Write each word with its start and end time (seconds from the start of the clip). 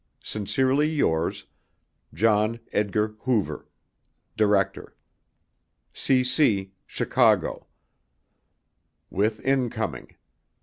Sincerely 0.23 0.89
yours, 0.89 1.45
John 2.11 2.59
Edgar 2.71 3.09
Hoover 3.19 3.67
Director 4.35 4.95
cc 5.93 6.71
Chicago 6.87 7.67
(With 9.11 9.41
incoming. 9.45 10.15